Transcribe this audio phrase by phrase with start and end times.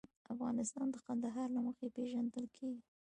[0.33, 2.83] افغانستان د کندهار له مخې پېژندل کېږي.